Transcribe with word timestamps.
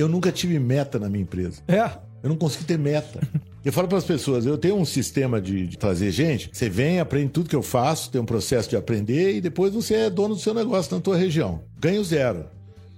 eu 0.00 0.08
nunca 0.08 0.32
tive 0.32 0.58
meta 0.58 0.98
na 0.98 1.08
minha 1.08 1.22
empresa. 1.22 1.62
É. 1.68 1.90
Eu 2.22 2.28
não 2.28 2.36
consigo 2.36 2.64
ter 2.64 2.78
meta. 2.78 3.20
Eu 3.62 3.74
falo 3.74 3.86
para 3.86 3.98
as 3.98 4.04
pessoas, 4.04 4.46
eu 4.46 4.56
tenho 4.56 4.74
um 4.74 4.86
sistema 4.86 5.38
de, 5.38 5.66
de, 5.66 5.76
trazer 5.76 6.10
gente. 6.10 6.48
Você 6.50 6.70
vem, 6.70 6.98
aprende 6.98 7.28
tudo 7.28 7.50
que 7.50 7.54
eu 7.54 7.62
faço, 7.62 8.10
tem 8.10 8.18
um 8.18 8.24
processo 8.24 8.70
de 8.70 8.74
aprender 8.74 9.36
e 9.36 9.40
depois 9.42 9.74
você 9.74 9.96
é 9.96 10.10
dono 10.10 10.34
do 10.34 10.40
seu 10.40 10.54
negócio 10.54 10.96
na 10.96 11.02
tua 11.02 11.14
região. 11.14 11.60
Ganho 11.78 12.02
zero. 12.02 12.46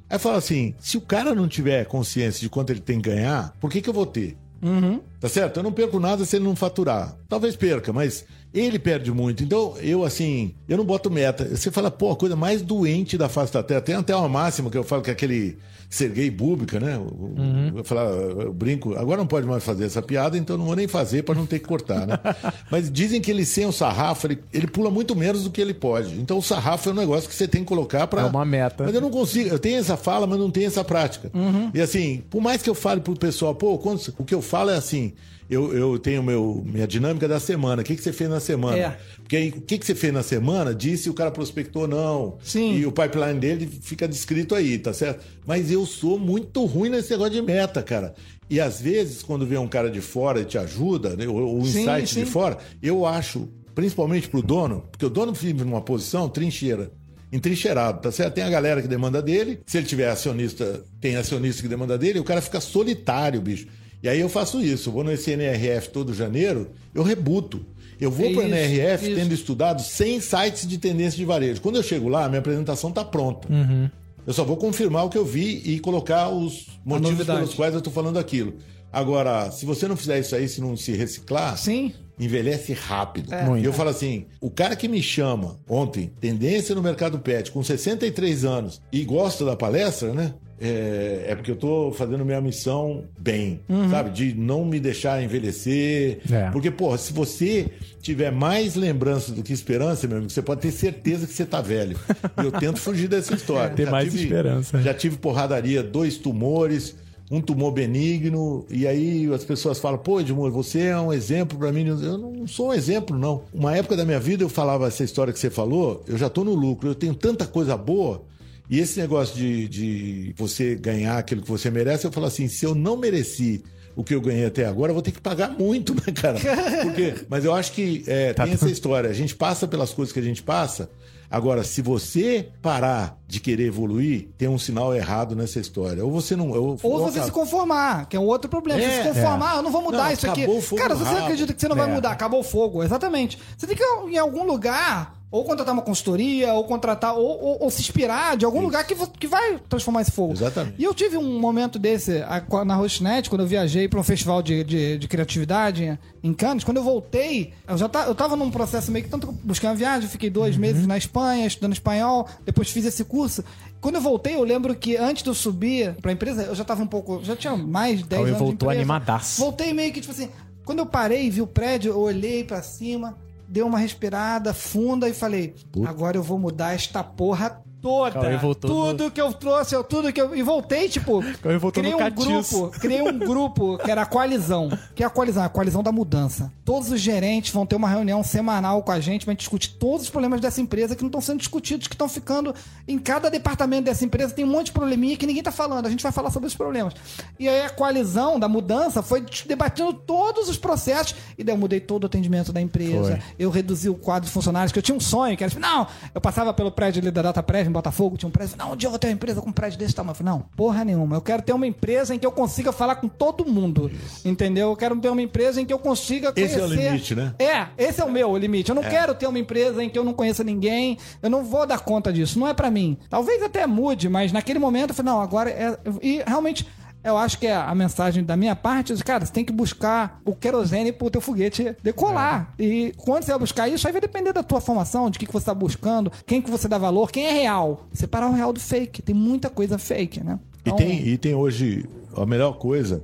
Aí 0.09 0.21
fala 0.21 0.37
assim: 0.37 0.73
se 0.79 0.97
o 0.97 1.01
cara 1.01 1.35
não 1.35 1.49
tiver 1.49 1.85
consciência 1.87 2.41
de 2.41 2.49
quanto 2.49 2.71
ele 2.71 2.79
tem 2.79 3.01
que 3.01 3.11
ganhar, 3.11 3.53
por 3.61 3.73
que, 3.73 3.83
que 3.83 3.91
eu 3.91 3.93
vou 3.93 4.07
ter? 4.07 4.37
Uhum. 4.63 5.01
Tá 5.23 5.29
certo? 5.29 5.59
Eu 5.59 5.63
não 5.63 5.71
perco 5.71 6.01
nada 6.01 6.25
se 6.25 6.35
ele 6.35 6.45
não 6.45 6.57
faturar. 6.57 7.17
Talvez 7.29 7.55
perca, 7.55 7.93
mas 7.93 8.25
ele 8.53 8.77
perde 8.77 9.13
muito. 9.13 9.45
Então, 9.45 9.77
eu, 9.81 10.03
assim, 10.03 10.53
eu 10.69 10.77
não 10.77 10.85
boto 10.85 11.09
meta. 11.09 11.49
Você 11.57 11.71
fala, 11.71 11.93
pô, 11.93 12.11
a 12.11 12.17
coisa 12.17 12.35
mais 12.35 12.61
doente 12.61 13.17
da 13.17 13.29
face 13.29 13.53
da 13.53 13.63
Terra. 13.63 13.81
Tem 13.81 13.95
até 13.95 14.17
uma 14.17 14.29
máxima 14.29 14.69
que 14.69 14.77
eu 14.77 14.83
falo 14.83 15.01
que 15.01 15.11
é 15.11 15.13
aquele 15.13 15.57
Sergei 15.93 16.31
Búbica, 16.31 16.81
né? 16.81 16.97
Uhum. 16.97 17.73
Eu, 17.77 17.85
falar, 17.85 18.07
eu 18.07 18.51
brinco, 18.51 18.95
agora 18.97 19.19
não 19.19 19.27
pode 19.27 19.47
mais 19.47 19.63
fazer 19.63 19.85
essa 19.85 20.01
piada, 20.01 20.39
então 20.39 20.57
não 20.57 20.65
vou 20.65 20.75
nem 20.75 20.89
fazer 20.89 21.23
para 21.23 21.35
não 21.35 21.45
ter 21.45 21.59
que 21.59 21.67
cortar, 21.67 22.07
né? 22.07 22.19
Mas 22.71 22.91
dizem 22.91 23.21
que 23.21 23.31
ele 23.31 23.45
sem 23.45 23.67
o 23.67 23.73
sarrafo, 23.73 24.27
ele, 24.27 24.43
ele 24.55 24.67
pula 24.67 24.91
muito 24.91 25.15
menos 25.15 25.45
do 25.45 25.51
que 25.51 25.61
ele 25.61 25.75
pode. 25.75 26.19
Então 26.19 26.39
o 26.39 26.43
sarrafo 26.43 26.89
é 26.89 26.93
um 26.93 26.97
negócio 26.97 27.29
que 27.29 27.35
você 27.35 27.47
tem 27.47 27.61
que 27.61 27.69
colocar 27.69 28.07
para. 28.07 28.23
É 28.23 28.25
uma 28.25 28.43
meta. 28.43 28.85
Mas 28.85 28.95
eu 28.95 29.03
não 29.03 29.11
consigo, 29.11 29.51
eu 29.51 29.59
tenho 29.59 29.79
essa 29.79 29.95
fala, 29.95 30.27
mas 30.27 30.39
não 30.39 30.51
tenho 30.51 30.67
essa 30.67 30.83
prática. 30.83 31.31
Uhum. 31.35 31.71
E 31.75 31.81
assim, 31.81 32.25
por 32.31 32.41
mais 32.41 32.63
que 32.63 32.71
eu 32.71 32.75
fale 32.75 33.03
pro 33.03 33.15
pessoal, 33.15 33.55
pô, 33.55 33.77
quando, 33.77 34.01
o 34.19 34.25
que 34.25 34.35
eu 34.35 34.41
falo 34.41 34.71
é 34.71 34.77
assim, 34.77 35.12
eu, 35.49 35.75
eu 35.77 35.99
tenho 35.99 36.23
meu, 36.23 36.63
minha 36.65 36.87
dinâmica 36.87 37.29
da 37.29 37.39
semana. 37.39 37.83
O 37.83 37.85
que, 37.85 37.95
que 37.95 38.03
você 38.03 38.13
fez 38.13 38.31
na 38.31 38.41
semana? 38.41 38.79
É. 38.79 38.99
Porque 39.17 39.37
aí, 39.37 39.49
o 39.51 39.61
que, 39.61 39.79
que 39.79 39.85
você 39.85 39.95
fez 39.95 40.13
na 40.13 40.23
semana 40.23 40.75
disse 40.75 41.05
se 41.05 41.11
o 41.11 41.15
cara 41.15 41.31
prospectou 41.31 41.83
ou 41.83 41.89
não. 41.89 42.39
Sim. 42.43 42.77
E 42.77 42.87
o 42.87 42.93
pipeline 42.93 43.39
dele 43.39 43.69
fica 43.83 44.09
descrito 44.09 44.55
aí, 44.55 44.79
tá 44.79 44.93
certo? 44.93 45.25
Mas 45.47 45.71
eu 45.71 45.85
sou 45.85 46.19
muito 46.19 46.65
ruim 46.65 46.89
nesse 46.89 47.11
negócio 47.11 47.35
de 47.35 47.43
meta, 47.43 47.83
cara. 47.83 48.15
E 48.49 48.61
às 48.61 48.81
vezes, 48.81 49.23
quando 49.23 49.47
vem 49.47 49.59
um 49.59 49.69
cara 49.69 49.91
de 49.91 50.01
fora 50.01 50.41
e 50.41 50.45
te 50.45 50.59
ajuda, 50.59 51.17
né, 51.17 51.27
o, 51.27 51.59
o 51.59 51.67
Sim, 51.67 51.81
insight 51.81 52.15
sim. 52.15 52.25
de 52.25 52.27
fora, 52.27 52.59
eu 52.83 53.07
acho, 53.07 53.49
principalmente 53.75 54.29
pro 54.29 54.43
dono, 54.43 54.85
porque 54.91 55.07
o 55.07 55.11
dono 55.11 55.33
vive 55.33 55.65
numa 55.65 55.81
posição 55.81 56.29
trincheira. 56.29 56.91
Entrincheirado, 57.33 58.03
tá 58.03 58.13
certo? 58.13 58.35
Tem 58.35 58.45
a 58.45 58.51
galera 58.51 58.83
que 58.83 58.89
demanda 58.89 59.23
dele. 59.23 59.61
Se 59.67 59.79
ele 59.79 59.87
tiver 59.87 60.11
acionista, 60.11 60.85
tem 61.01 61.17
acionista 61.17 61.63
que 61.63 61.69
demanda 61.69 61.97
dele, 61.97 62.19
o 62.19 62.25
cara 62.25 62.43
fica 62.43 62.61
solitário, 62.61 63.41
bicho. 63.41 63.67
E 64.03 64.09
aí 64.09 64.19
eu 64.21 64.29
faço 64.29 64.61
isso, 64.61 64.89
eu 64.89 64.93
vou 64.93 65.05
nesse 65.05 65.31
NRF 65.31 65.91
todo 65.91 66.13
janeiro, 66.13 66.71
eu 66.95 67.03
rebuto. 67.03 67.65
Eu 68.01 68.11
vou 68.11 68.27
É 68.27 68.33
para 68.33 68.43
o 68.43 68.47
NRF 68.47 69.07
isso. 69.07 69.15
tendo 69.15 69.33
estudado 69.33 69.81
100 69.81 70.21
sites 70.21 70.67
de 70.67 70.77
tendência 70.77 71.17
de 71.17 71.25
varejo. 71.25 71.61
Quando 71.61 71.77
eu 71.77 71.83
chego 71.85 72.09
lá, 72.09 72.29
minha 72.29 72.41
apresentação 72.41 72.91
está 72.91 73.05
pronta. 73.05 73.47
Uhum. 73.53 73.89
Eu 74.27 74.33
só 74.33 74.43
vou 74.45 74.57
confirmar 74.57 75.05
o 75.05 75.09
que 75.09 75.17
eu 75.19 75.25
vi 75.25 75.63
e 75.65 75.79
colocar 75.79 76.29
os 76.29 76.67
motivos 76.85 77.25
pelos 77.27 77.55
quais 77.55 77.75
eu 77.75 77.79
estou 77.79 77.93
falando 77.93 78.19
aquilo. 78.19 78.55
Agora, 78.93 79.51
se 79.53 79.65
você 79.65 79.87
não 79.87 79.97
fizer 79.97 80.19
isso 80.19 80.35
aí, 80.35 80.49
se 80.49 80.61
não 80.61 80.77
se 80.77 80.93
reciclar, 80.93 81.57
Sim. 81.57 81.93
envelhece 82.19 82.73
rápido. 82.73 83.33
É. 83.33 83.61
E 83.61 83.65
eu 83.65 83.73
falo 83.73 83.89
assim: 83.91 84.27
o 84.41 84.51
cara 84.51 84.77
que 84.77 84.87
me 84.89 85.03
chama 85.03 85.59
ontem, 85.69 86.13
tendência 86.21 86.75
no 86.75 86.83
mercado 86.83 87.19
pet, 87.21 87.51
com 87.51 87.63
63 87.63 88.45
anos, 88.45 88.83
e 88.93 89.03
gosta 89.05 89.45
da 89.45 89.57
palestra, 89.57 90.13
né? 90.13 90.35
É, 90.61 91.27
é 91.29 91.35
porque 91.35 91.51
eu 91.51 91.57
tô 91.57 91.93
fazendo 91.93 92.25
minha 92.25 92.41
missão 92.41 93.05
bem, 93.19 93.61
sabe? 93.91 94.11
De 94.11 94.35
não 94.35 94.65
me 94.65 94.79
deixar 94.79 95.23
envelhecer. 95.23 96.21
É. 96.31 96.51
Porque, 96.51 96.71
porra, 96.71 96.99
se 96.99 97.13
você 97.13 97.69
tiver 98.01 98.31
mais 98.31 98.75
lembrança 98.75 99.33
do 99.33 99.43
que 99.43 99.53
esperança, 99.53 100.07
meu 100.07 100.19
amigo, 100.19 100.31
você 100.31 100.43
pode 100.43 100.61
ter 100.61 100.71
certeza 100.71 101.27
que 101.27 101.33
você 101.33 101.45
tá 101.45 101.61
velho. 101.61 101.99
E 102.43 102.45
eu 102.45 102.53
tento 102.53 102.79
fugir 102.79 103.09
dessa 103.09 103.35
história. 103.35 103.75
Ter 103.75 103.91
mais 103.91 104.15
esperança. 104.15 104.81
Já 104.81 104.95
tive 104.95 105.17
porradaria, 105.17 105.83
dois 105.83 106.17
tumores, 106.17 106.97
um 107.31 107.41
tumor 107.41 107.73
benigno, 107.73 108.67
e 108.71 108.87
aí 108.87 109.33
as 109.33 109.43
pessoas 109.45 109.79
falam, 109.79 109.99
pô, 109.99 110.21
Edmur, 110.21 110.51
você 110.51 110.81
é 110.81 110.99
um 110.99 111.13
exemplo 111.13 111.59
para 111.59 111.73
mim. 111.73 111.87
Eu 111.87 112.19
não 112.19 112.47
sou 112.47 112.69
um 112.69 112.75
exemplo, 112.75 113.19
não. 113.19 113.43
Uma 113.55 113.77
época 113.77 113.97
da 113.97 114.05
minha 114.05 114.21
vida 114.21 114.45
eu 114.45 114.49
falava 114.49 114.87
essa 114.87 115.03
história 115.03 115.33
que 115.33 115.39
você 115.39 115.49
falou, 115.49 116.05
eu 116.07 116.19
já 116.19 116.29
tô 116.29 116.45
no 116.45 116.55
lucro, 116.55 116.91
eu 116.91 116.95
tenho 116.95 117.15
tanta 117.15 117.47
coisa 117.47 117.77
boa. 117.77 118.23
E 118.71 118.79
esse 118.79 118.99
negócio 118.99 119.37
de, 119.37 119.69
de 119.69 120.35
você 120.37 120.75
ganhar 120.75 121.19
aquilo 121.19 121.43
que 121.43 121.49
você 121.49 121.71
merece, 121.71 122.07
eu 122.07 122.13
falo 122.13 122.27
assim, 122.27 122.49
se 122.49 122.65
eu 122.65 122.75
não 122.75 122.97
mereci 122.97 123.63
o 123.95 124.03
que 124.03 124.15
eu 124.15 124.21
ganhei 124.21 124.47
até 124.47 124.65
agora, 124.65 124.91
eu 124.91 124.95
vou 124.95 125.03
ter 125.03 125.13
que 125.13 125.21
pagar 125.21 125.51
muito, 125.51 125.95
né, 126.07 126.13
cara? 126.15 126.39
Porque, 126.83 127.15
mas 127.29 127.45
eu 127.45 127.53
acho 127.53 127.73
que 127.73 128.03
é, 128.07 128.33
Tá 128.33 128.45
tem 128.45 128.55
essa 128.55 128.71
história. 128.71 129.11
A 129.11 129.15
gente 129.15 129.35
passa 129.35 129.69
pelas 129.69 129.93
coisas 129.93 130.13
que 130.13 130.19
a 130.19 130.23
gente 130.23 130.43
passa. 130.43 130.91
Agora, 131.33 131.65
se 131.65 131.81
você 131.83 132.49
parar 132.61 133.19
de 133.27 133.41
querer 133.41 133.67
evoluir, 133.67 134.29
tem 134.37 134.49
um 134.49 134.59
sinal 134.59 134.95
errado 134.95 135.35
nessa 135.35 135.59
história. 135.59 136.05
Ou 136.05 136.11
você 136.13 136.37
não. 136.37 136.51
Ou, 136.51 136.79
Ou 136.83 137.01
você 137.01 137.23
se 137.23 137.31
conformar, 137.33 138.07
que 138.07 138.17
é 138.17 138.21
um 138.21 138.27
outro 138.27 138.51
problema. 138.51 138.81
É, 138.81 139.03
você 139.03 139.03
se 139.03 139.09
conformar, 139.21 139.57
eu 139.57 139.63
não 139.63 139.71
vou 139.73 139.83
mudar 139.83 140.05
Não, 140.05 140.13
isso 140.13 140.29
aqui. 140.31 140.43
acabou 140.43 140.59
o 140.59 140.63
fogo 140.63 140.83
Cara, 140.83 140.95
se 140.95 141.03
você 141.05 141.17
acredita 141.17 141.55
que 141.55 141.61
você 141.61 141.69
não 141.69 141.77
vai 141.77 141.91
É. 141.91 141.95
mudar, 141.95 142.11
acabou 142.11 142.41
o 142.41 142.45
fogo, 142.45 142.83
exatamente. 142.85 143.39
Você 143.57 143.67
tem 143.67 143.75
que 143.77 143.83
ir 143.83 144.13
em 144.15 144.19
algum 144.19 144.45
lugar, 144.45 145.15
ou 145.31 145.43
contratar 145.45 145.73
uma 145.73 145.81
consultoria, 145.81 146.53
ou 146.53 146.65
contratar, 146.65 147.15
ou, 147.15 147.25
ou- 147.27 147.63
ou 147.63 147.71
se 147.71 147.81
inspirar 147.81 148.37
de 148.37 148.45
algum 148.45 148.61
lugar 148.61 148.87
que, 148.87 148.95
que 149.19 149.27
vai 149.27 149.59
transformar 149.67 150.03
esse 150.03 150.11
fogo. 150.11 150.35
Exatamente. 150.35 150.75
E 150.79 150.85
eu 150.85 150.93
tive 150.93 151.17
um 151.17 151.41
momento 151.41 151.79
desse 151.79 152.23
na 152.67 152.75
Rosnet, 152.75 153.31
quando 153.31 153.41
eu 153.41 153.47
viajei 153.47 153.89
para 153.89 153.99
um 153.99 154.03
festival 154.03 154.43
de, 154.43 154.63
de, 154.63 154.99
de 154.99 155.09
criatividade 155.09 155.99
em 156.23 156.35
Cannes. 156.35 156.65
Quando 156.65 156.77
eu 156.77 156.83
voltei, 156.85 157.55
eu 157.67 157.79
já 157.79 157.89
tá, 157.89 158.05
eu 158.07 158.15
tava 158.15 158.37
num 158.37 158.51
processo 158.51 158.93
meio 158.93 159.07
que 159.07 159.11
tanto 159.11 159.27
que 159.27 159.33
eu 159.33 159.39
busquei 159.43 159.67
uma 159.71 159.75
viagem, 159.75 160.07
fiquei 160.07 160.29
dois 160.29 160.59
meses 160.59 160.87
na 160.87 160.99
Espanha 160.99 161.22
estudando 161.47 161.73
espanhol, 161.73 162.29
depois 162.45 162.71
fiz 162.71 162.85
esse 162.85 163.05
curso. 163.05 163.45
Quando 163.81 163.97
eu 163.97 164.01
voltei, 164.01 164.35
eu 164.35 164.45
lembro 164.45 164.75
que 164.75 164.97
antes 164.97 165.23
de 165.23 165.29
eu 165.31 165.35
subir 165.35 165.95
pra 166.01 166.13
empresa, 166.13 166.43
eu 166.43 166.55
já 166.55 166.65
tava 166.65 166.83
um 166.83 166.87
pouco. 166.87 167.23
Já 167.25 167.35
tinha 167.37 167.57
mais 167.57 167.99
de 167.99 168.05
10 168.05 168.09
Cauê 168.21 168.31
anos. 168.31 168.39
de 168.39 168.45
voltou 168.45 168.67
empresa. 168.69 168.81
animadaço. 168.81 169.41
Voltei 169.41 169.73
meio 169.73 169.93
que, 169.93 170.01
tipo 170.01 170.13
assim. 170.13 170.29
Quando 170.65 170.79
eu 170.79 170.87
parei 170.87 171.27
e 171.27 171.31
vi 171.31 171.43
o 171.43 171.47
prédio, 171.47 171.91
eu 171.93 171.99
olhei 171.99 172.45
pra 172.45 172.63
cima, 172.63 173.19
dei 173.49 173.63
uma 173.65 173.79
respirada 173.79 174.55
funda 174.55 175.09
e 175.09 175.13
falei: 175.15 175.55
agora 175.85 176.17
eu 176.17 176.23
vou 176.23 176.39
mudar 176.39 176.75
esta 176.75 177.03
porra 177.03 177.61
toda. 177.83 178.13
Cauê 178.13 178.37
voltou 178.37 178.71
tudo 178.71 179.11
que 179.11 179.21
eu 179.21 179.33
trouxe, 179.33 179.75
eu, 179.75 179.83
tudo 179.83 180.13
que 180.13 180.21
eu. 180.23 180.35
E 180.35 180.43
voltei, 180.43 180.89
tipo. 180.89 181.21
Cauê 181.43 181.59
voltou 181.59 181.83
criei 181.83 181.91
no 181.91 181.97
um 181.97 182.01
catiço. 182.01 182.61
grupo. 182.61 182.81
Criei 182.81 183.03
um 183.03 183.19
grupo 183.19 183.79
que 183.79 183.91
era 183.91 184.03
a 184.03 184.07
coalizão. 184.07 184.71
Que 184.95 185.03
é 185.03 185.07
a 185.07 185.11
coalizão? 185.11 185.43
A 185.43 185.49
coalizão 185.49 185.83
da 185.83 185.91
mudança. 185.91 186.51
Todos 186.65 186.91
os 186.91 187.01
gerentes 187.01 187.53
vão 187.53 187.67
ter 187.67 187.75
uma 187.75 187.89
reunião 187.89 188.23
semanal 188.23 188.83
com 188.83 188.93
a 188.93 189.01
gente 189.01 189.25
pra 189.25 189.33
gente 189.33 189.41
discutir 189.41 189.71
todos 189.71 190.03
os 190.03 190.11
problemas 190.11 190.41
dessa 190.41 190.61
empresa 190.61 190.95
que 190.95 191.03
não 191.03 191.09
estão 191.09 191.21
sendo 191.21 191.39
discutidos, 191.39 191.89
que 191.89 191.95
estão 191.95 192.09
ficando. 192.09 192.55
Em 192.87 192.99
cada 192.99 193.29
departamento 193.29 193.85
dessa 193.85 194.05
empresa 194.05 194.33
tem 194.33 194.45
um 194.45 194.49
monte 194.49 194.67
de 194.67 194.73
probleminha 194.73 195.17
que 195.17 195.27
ninguém 195.27 195.43
tá 195.43 195.51
falando. 195.51 195.87
A 195.87 195.91
gente 195.91 196.03
vai 196.03 196.13
falar 196.13 196.31
sobre 196.31 196.47
os 196.47 196.55
problemas. 196.55 196.95
E 197.39 197.49
aí 197.49 197.63
a 197.63 197.71
coalizão 197.71 198.39
da 198.39 198.49
mudança 198.49 199.03
foi 199.03 199.25
debatendo 199.47 199.93
todos 199.93 200.49
os 200.49 200.57
processos. 200.57 201.17
E 201.37 201.43
daí 201.43 201.55
eu 201.55 201.59
mudei 201.59 201.81
todo 201.81 202.05
o 202.05 202.07
atendimento 202.07 202.53
da 202.53 202.61
empresa. 202.61 203.17
Foi. 203.17 203.23
Eu 203.39 203.51
reduzi 203.51 203.89
o 203.89 203.95
quadro 203.95 204.27
de 204.27 204.33
funcionários, 204.33 204.71
que 204.71 204.79
eu 204.79 204.83
tinha 204.83 204.97
um 204.97 205.01
sonho, 205.01 205.37
que 205.37 205.43
era 205.43 205.51
tipo, 205.51 205.61
não, 205.61 205.87
eu 206.15 206.21
passava 206.21 206.55
pelo 206.55 206.71
prédio 206.71 207.11
da 207.11 207.23
Data 207.23 207.43
Prévio, 207.43 207.72
em 207.73 207.75
Botafogo, 207.75 208.17
tinha 208.17 208.29
um 208.29 208.33
prédio, 208.33 208.57
não, 208.59 208.73
um 208.73 208.77
dia 208.77 208.87
eu 208.87 208.91
vou 208.91 208.99
ter 208.99 209.09
uma 209.09 209.15
empresa 209.15 209.41
com 209.41 209.51
um 209.51 209.53
prédio 209.53 209.79
desse 209.79 209.95
tamanho. 209.95 210.13
Eu 210.13 210.17
falei, 210.17 210.33
não, 210.33 210.41
porra 210.57 210.85
nenhuma. 210.85 211.17
Eu 211.17 211.21
quero 211.21 211.43
ter 211.43 211.53
uma 211.53 211.67
empresa 211.67 212.15
em 212.15 212.19
que 212.19 212.27
eu 212.27 212.33
consiga 212.33 212.71
falar 212.73 212.97
com 212.97 213.09
todo 213.09 213.45
mundo. 213.45 213.91
Entendeu? 214.25 214.69
Eu 214.71 214.77
quero 214.77 214.95
ter 214.97 215.09
uma 215.09 215.23
empresa 215.23 215.61
em 215.61 215.65
que 215.67 215.73
eu 215.73 215.79
consiga 215.79 216.33
Esse 216.37 216.57
conhecer. 216.57 216.61
é 216.61 216.65
o 216.65 216.69
limite, 216.91 217.15
né? 217.15 217.35
É, 217.39 217.67
esse 217.79 218.01
é 218.01 218.05
o 218.05 218.11
meu 218.11 218.37
limite. 218.37 218.69
Eu 218.71 218.75
não 218.75 218.83
quero 218.83 219.15
ter 219.15 219.27
uma 219.27 219.39
empresa 219.39 219.83
em 219.83 219.89
que 219.89 219.99
eu 219.99 220.05
não 220.05 220.13
conheça 220.13 220.45
ninguém. 220.45 220.99
Eu 221.23 221.31
não 221.31 221.43
vou 221.45 221.67
dar 221.67 221.81
conta 221.81 222.13
disso. 222.13 222.39
Não 222.39 222.47
é 222.47 222.55
pra 222.55 222.71
mim. 222.71 222.97
Talvez 223.09 223.43
até 223.43 223.67
mude, 223.67 224.09
mas 224.09 224.33
naquele 224.33 224.59
momento 224.59 224.91
eu 224.91 224.95
falei, 224.95 225.13
não, 225.13 225.21
agora 225.21 225.51
é. 225.51 225.79
E 226.03 226.23
realmente. 226.27 226.67
Eu 227.05 227.19
acho 227.19 227.39
que 227.39 227.47
é 227.47 227.55
a 227.55 227.75
mensagem 227.75 228.23
da 228.23 228.37
minha 228.37 228.55
parte, 228.55 228.95
cara, 229.03 229.27
você 229.27 229.33
tem 229.33 229.45
que 229.45 229.53
buscar 229.53 230.21
o 230.25 230.35
querosene 230.35 230.93
pro 230.93 231.11
teu 231.11 231.21
foguete 231.21 231.77
decolar. 231.83 232.55
E 232.59 232.93
quando 232.97 233.25
você 233.25 233.33
vai 233.33 233.41
buscar 233.41 233.69
isso, 233.69 233.87
aí 233.87 233.93
vai 233.93 234.01
depender 234.01 234.33
da 234.33 234.43
tua 234.43 234.61
formação, 234.61 235.11
de 235.11 235.19
que, 235.19 235.27
que 235.27 235.33
você 235.33 235.47
tá 235.47 235.55
buscando, 235.55 236.13
quem 236.25 236.41
que 236.41 236.51
você 236.51 236.69
dá 236.69 236.79
valor, 236.79 237.11
quem 237.11 237.27
é 237.27 237.33
real. 237.33 237.89
Separar 237.93 238.29
o 238.29 238.33
real 238.33 238.53
do 238.53 238.61
fake. 238.61 239.03
Tem 239.03 239.15
muita 239.15 239.51
coisa 239.51 239.79
fake, 239.79 240.23
né? 240.23 240.39
E 240.65 240.73
tem, 240.73 241.09
e 241.09 241.19
tem 241.19 241.35
hoje, 241.35 241.85
a 242.17 242.25
melhor 242.25 242.53
coisa 242.53 243.03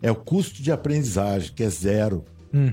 é 0.00 0.10
o 0.10 0.14
custo 0.16 0.62
de 0.62 0.70
aprendizagem, 0.70 1.52
que 1.54 1.62
é 1.62 1.68
zero. 1.68 2.24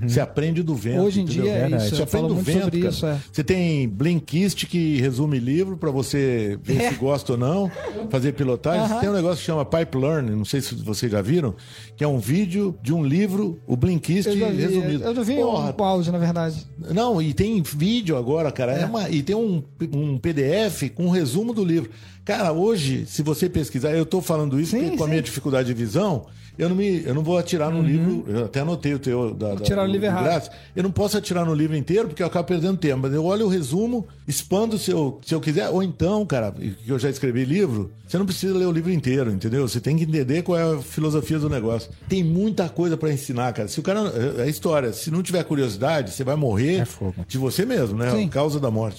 Você 0.08 0.20
aprende 0.20 0.64
do 0.64 0.74
vento. 0.74 1.02
Hoje 1.04 1.20
em 1.22 1.24
entendeu? 1.24 1.44
dia 1.44 1.52
é 1.54 1.78
isso, 1.78 1.96
Você 1.96 2.02
aprende 2.04 2.28
do 2.30 2.36
vento, 2.36 2.76
isso, 2.78 3.06
é. 3.06 3.18
Você 3.32 3.44
tem 3.44 3.88
Blinkist 3.88 4.66
que 4.66 5.00
resume 5.00 5.40
livro 5.40 5.78
para 5.78 5.92
você 5.92 6.58
ver 6.64 6.82
É. 6.82 6.90
se 6.90 6.96
gosta 7.00 7.34
ou 7.34 7.38
não, 7.38 7.72
fazer 8.10 8.34
pilotagem. 8.34 8.82
Aham. 8.86 9.00
Tem 9.00 9.10
um 9.10 9.14
negócio 9.14 9.38
que 9.38 9.44
chama 9.46 9.64
Pipe 9.64 9.98
Learning, 9.98 10.32
não 10.36 10.46
sei 10.46 10.62
se 10.62 10.74
vocês 10.76 11.12
já 11.12 11.22
viram, 11.22 11.54
que 11.96 12.04
é 12.04 12.08
um 12.08 12.18
vídeo 12.18 12.76
de 12.82 12.94
um 12.94 13.04
livro, 13.06 13.60
o 13.68 13.76
Blinkist 13.78 14.28
Eu 14.28 14.34
vi, 14.34 14.62
resumido. 14.62 15.04
eu 15.04 15.16
já 15.16 15.22
vi 15.24 15.36
Porra, 15.36 15.76
um 15.78 15.84
áudio, 15.84 16.12
na 16.12 16.18
verdade. 16.18 16.66
não, 16.94 17.22
e 17.22 17.34
tem 17.34 17.62
vídeo 17.62 18.18
agora, 18.18 18.52
cara. 18.52 18.72
É. 18.74 18.86
uma- 18.86 19.10
e 19.10 19.22
tem 19.22 19.36
um, 19.36 19.64
um 19.94 20.18
PDF 20.18 20.90
com 20.96 21.06
um 21.06 21.10
resumo 21.10 21.54
do 21.54 21.64
livro. 21.64 21.90
Cara, 22.26 22.52
hoje, 22.52 23.06
se 23.06 23.22
você 23.22 23.48
pesquisar, 23.48 23.92
eu 23.92 24.06
tô 24.06 24.22
falando 24.22 24.60
isso 24.60 24.72
Sim, 24.72 24.82
porque 24.84 24.98
com 24.98 25.04
a 25.06 25.08
minha 25.08 25.22
dificuldade 25.22 25.68
de 25.70 25.74
visão, 25.74 26.26
eu 26.58 26.68
não, 26.68 26.76
me, 26.76 27.02
eu 27.06 27.14
não 27.14 27.24
vou 27.24 27.38
atirar 27.38 27.72
no 27.72 27.82
livro. 27.82 28.26
Eu 28.28 28.46
até 28.46 28.60
anotei 28.60 28.94
o 28.94 29.00
teu 29.00 29.34
da, 29.34 29.54
da 29.56 29.64
Atirar 29.68 29.86
no 29.86 29.92
livro 29.92 30.08
errado. 30.08 30.50
Eu 30.76 30.84
não 30.84 30.92
posso 30.92 31.18
atirar 31.18 31.46
no 31.46 31.54
livro 31.54 31.76
inteiro 31.76 32.08
porque 32.08 32.24
eu 32.24 32.28
acabo 32.28 32.48
perdendo 32.48 32.78
tempo. 32.78 33.02
Mas 33.04 33.14
eu 33.14 33.24
olho 33.24 33.46
o 33.46 33.50
resumo, 33.50 34.08
expando 34.28 34.78
se 34.78 34.92
eu, 34.92 35.20
se 35.26 35.34
eu 35.34 35.40
quiser. 35.40 35.70
Ou 35.70 35.84
então, 35.84 36.26
cara, 36.26 36.52
que 36.52 36.90
eu 36.90 36.98
já 36.98 37.10
escrevi 37.10 37.46
livro, 37.46 37.92
você 38.08 38.18
não 38.18 38.26
precisa 38.26 38.58
ler 38.58 38.66
o 38.66 38.72
livro 38.72 38.92
inteiro, 38.92 39.32
entendeu? 39.32 39.68
Você 39.68 39.82
tem 39.82 39.98
que 39.98 40.04
entender 40.04 40.42
qual 40.42 40.58
é 40.58 40.78
a 40.78 40.82
filosofia 40.82 41.38
do 41.38 41.50
negócio. 41.50 41.92
Tem 42.08 42.24
muita 42.24 42.70
coisa 42.70 42.96
para 42.96 43.12
ensinar, 43.12 43.52
cara. 43.54 43.68
Se 43.68 43.80
o 43.80 43.84
cara. 43.84 44.00
É, 44.38 44.44
é 44.44 44.50
história. 44.50 44.94
Se 44.94 45.12
não 45.12 45.22
tiver 45.22 45.44
curiosidade, 45.44 46.12
você 46.12 46.24
vai 46.24 46.36
morrer 46.36 46.82
É 46.82 46.88
de 47.28 47.38
você 47.38 47.66
mesmo, 47.66 47.98
né? 47.98 48.12
Sim. 48.12 48.26
A 48.26 48.30
causa 48.30 48.60
da 48.60 48.72
morte. 48.72 48.96